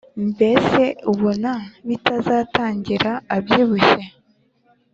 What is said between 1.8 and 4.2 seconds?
bitazatangira abyibushye